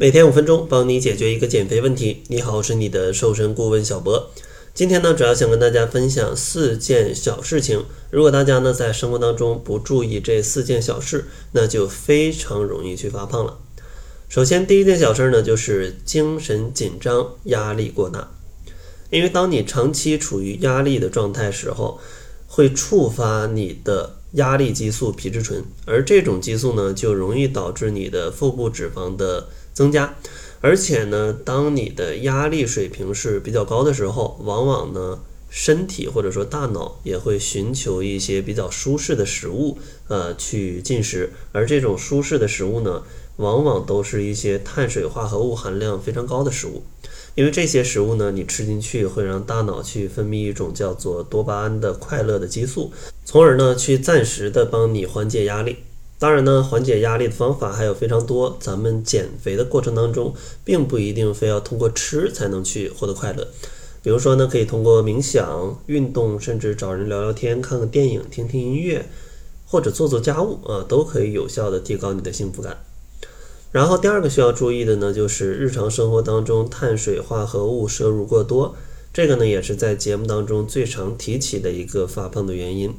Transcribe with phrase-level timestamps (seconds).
[0.00, 2.22] 每天五分钟，帮你解决一个减肥问题。
[2.28, 4.30] 你好，我是你的瘦身顾问小博。
[4.72, 7.84] 今天呢，主要想跟大家分享四件小事情。
[8.12, 13.58] 如果大家呢在生活当中不注意这四件小事，那就非常容易去发胖了。
[14.28, 18.30] 首先，第一件小事呢，就是精神紧张、压力过大。
[19.10, 21.98] 因为当你长期处于压力的状态时候，
[22.46, 29.48] 会触发你的压力激素皮质醇，而这种激素呢，就容易导致你的腹部脂肪的
[29.78, 30.16] 增加。
[30.60, 39.78] 而且呢，当你的压力水平是比较高的时候，往往呢，身体或者说大脑也会寻求一些比较舒适的食物，
[40.08, 41.30] 呃，去进食。
[41.52, 43.04] 而这种舒适的食物呢，
[43.36, 46.82] 往往都是一些碳水化合物含量非常高的食物。
[47.36, 52.92] 因为这些食物呢，你吃进去会让大脑去分泌一种叫做多巴胺的快乐的激素，
[53.24, 55.76] 从而呢，去暂时的帮你缓解压力。
[56.18, 58.56] 当然呢，缓解压力的方法还有非常多。
[58.58, 63.46] 咱们减肥的过程当中，并不一定非要通过吃才能去获得快乐。
[64.02, 69.06] 比如说呢，可以通过冥想、运动，甚至找人聊聊天、看看电影、听听音乐，
[69.64, 72.78] 或者做做家务啊，都可以有效的提高你的幸福感。
[73.70, 78.74] 然后第二个需要注意的呢，就是日常生活当中碳水化合物摄入过多，
[79.12, 82.94] 这个呢也是在节目当中最常提起的一个发胖的原因。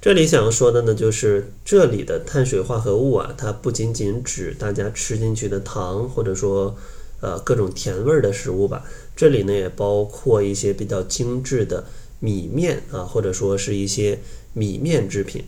[0.00, 6.76] 这里想要说的呢，就是这里的碳水化合物啊，它不仅仅指大家吃进去的糖，或者说
[7.20, 8.84] 呃各种甜味儿的食物吧。
[9.16, 11.84] 这里呢也包括一些比较精致的
[12.20, 14.20] 米面啊，或者说是一些
[14.52, 15.44] 米面制品。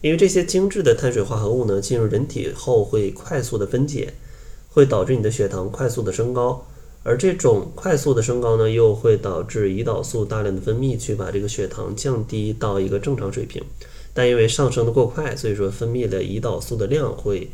[0.00, 4.14] 因为这些精致的碳水化合物呢，进入人体后会快速的分解，
[4.68, 6.66] 会导致你的血糖快速的升高。
[7.08, 13.62] 而这种快速的升高呢，又会导致胰岛素大量的分泌，去把这个血糖降低到一个正常水平。
[14.12, 17.48] 但因为上升的过快，所以说分泌的胰岛素的量会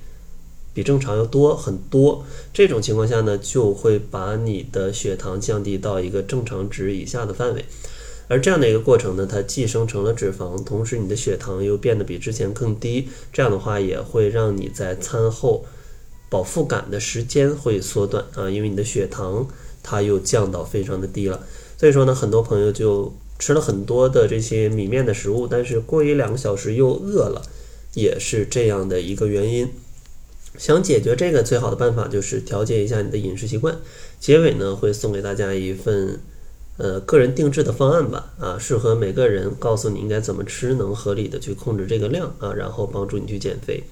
[0.72, 2.24] 比正常要多很多。
[2.54, 7.62] 这种情况下呢，就会把你的血糖降低到一个正常值以下的范围。
[8.28, 13.08] 而这样的一个过程呢，它既生成了脂肪，同时你的血糖又变得比之前更低。
[13.30, 15.66] 这样的话，也会让你在餐后。
[16.32, 19.46] 饱腹感的时间会缩短啊，因为你的血糖
[19.82, 21.44] 它又降到非常的低了。
[21.76, 27.42] 所以说呢，很多朋友就吃了很多的这些米面的食物，但是过一两个小时又饿了，
[27.92, 29.68] 也是这样的一个原因。
[30.56, 33.76] 想解决这个最好的办法就是调节一下你的饮食习惯。
[34.18, 36.18] 结尾呢会送给大家一份
[36.78, 43.82] 呃个人定制的方案吧，啊，适合每个人，告诉你应该怎么吃，能合理的去控制这个量啊，然后帮助你去减肥。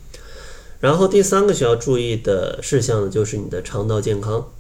[0.81, 4.51] 然后第三个需要注意的事项呢，就是你的肠道健康，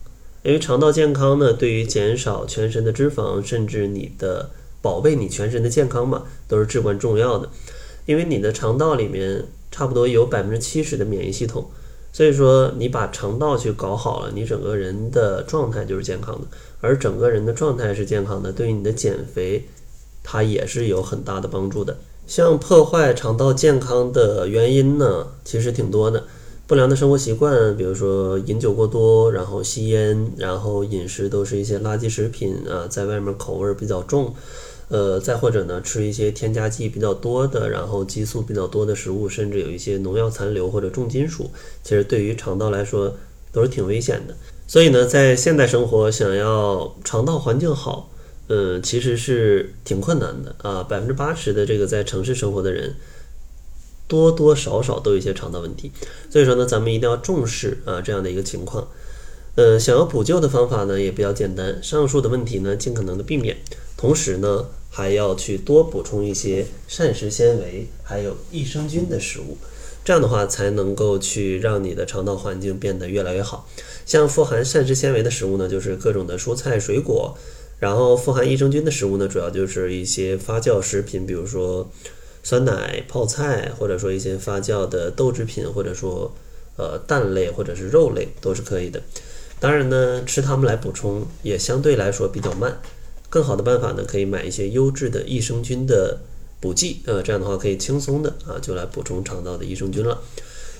[0.42, 4.50] 因为肠道健康呢，对于减少全身的脂肪，甚至你的
[4.82, 7.48] 保卫你全身的健康嘛，都是至关重要的。
[8.04, 11.70] 因为你的肠道里面差不多有百分之七十的免疫系统，
[12.12, 16.46] 所以说你把肠道去搞好了，你整个人的状态就是健康的。
[16.82, 19.66] 而整个人的状态是健康的，对于你的减肥，
[20.22, 21.96] 它也是有很大的帮助的。
[22.30, 26.22] 像破坏肠道健康的原因呢，其实挺多的。
[26.68, 34.32] 不良的生活习惯，比如说饮酒过多，然后吸烟，然后饮食都是一些垃圾食品啊，在外面口味比较重，
[34.90, 41.50] 呃，再或者呢，吃一些添加剂比较多的，然后激素比较多的食物，甚至有一些农药残留或者重金属，
[41.82, 43.12] 其实对于肠道来说
[43.50, 44.36] 都是挺危险的。
[44.68, 48.08] 所以呢，在现代生活，想要肠道环境好。
[48.52, 50.82] 嗯，其实是挺困难的啊。
[50.82, 52.96] 百分之八十的这个在城市生活的人，
[54.08, 55.92] 多多少少都有一些肠道问题。
[56.28, 58.88] 所以说呢，咱们一定要重视啊这样的一个情况。
[59.54, 63.56] 呃，想要补救的方法呢也比较简单，上述的问题呢尽可能的避免，
[63.96, 69.58] 同时呢还要去多补充一些膳食纤维还有益生菌的食物，
[70.04, 73.68] 这样的话才能够去让你的肠道环境变得越来越好。
[74.04, 77.38] 像富含膳食纤维的食物呢，就是各种的蔬菜水果。
[77.80, 81.90] 然后富含益生菌的食物呢，主要就是一些发酵食品，比如说
[82.42, 86.32] 酸奶、泡菜，或者说一些发酵的豆制品，或者说
[86.76, 89.02] 呃蛋类或者是肉类都是可以的。
[89.58, 92.80] 当然呢，吃它们来补充也相对来说比较慢。
[93.28, 96.18] 更好的办法呢，可以买一些优质的益生菌的
[96.60, 100.22] 补剂，呃，这样的话可以轻松的啊就来补充肠道的益生菌了。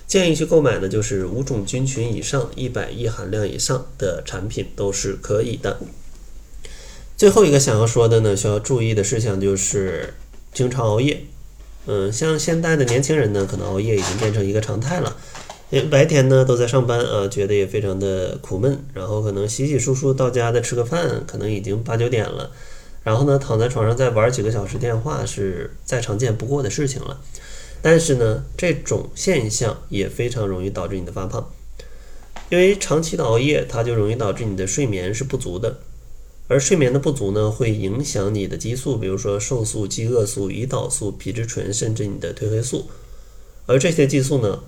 [0.07, 5.79] 建议去购买呢，就是五种菌群以上、一百亿含量以上的产品都是可以的。
[7.21, 10.15] 最后一个想要说的呢，需要注意的事项就是
[10.55, 11.23] 经常熬夜。
[11.85, 15.15] 嗯，像现代的年轻人呢，可能熬夜已经变成一个常态了。
[15.69, 18.83] 因为白天呢都在上班啊，觉得也非常的苦闷。
[18.95, 22.53] 然后可能洗洗漱漱到家再吃个饭，可能已经八九点了。
[23.03, 27.21] 然后呢，躺在床上再玩几个小时电话，是再常见不过的事情了。
[27.83, 31.51] 但是呢，这种现象也非常容易导致你的发胖。
[32.49, 35.81] 因为长期的熬夜，它就容易导致你的睡眠是不足的，
[36.50, 42.91] 而睡眠的不足呢，会影响你的激素，比如说瘦素、饥饿素、胰岛素、皮质醇，甚至你的褪黑素。
[43.67, 44.64] 而这些激素呢，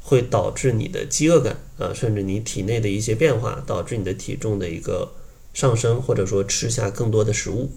[0.00, 5.12] 会导致你的饥饿感啊，甚至你体内的一些变化，导致你的体重的一个
[5.52, 7.68] 上升，或者说吃下更多的食物。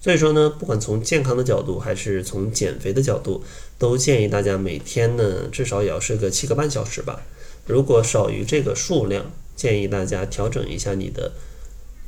[0.00, 3.42] 所以说呢，不管从健康的角度，还是从减肥的角度，
[3.76, 7.26] 都建议大家每天呢至少也要睡个七个半小时吧。
[7.66, 11.32] 如果少于这个数量，建议大家调整一下你的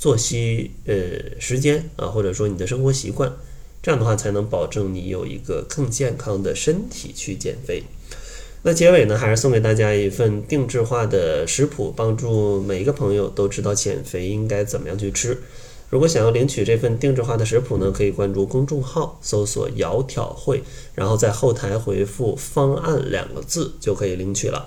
[0.00, 0.94] 作息呃
[1.38, 3.31] 时间啊，或者说你的生活习惯，
[3.82, 7.82] 这样的话才能保证你有一个更健康的身体去减肥。
[8.62, 15.37] 那结尾呢，还是送给大家一份定制化的食谱，帮助每一个朋友都知道减肥应该怎么样去吃。
[15.91, 20.62] 如果想要领取这份定制化的食谱呢，可以关注公众号，搜索“窈窕会”，
[20.96, 24.67] 然后在后台回复“方案”两个字就可以领取了。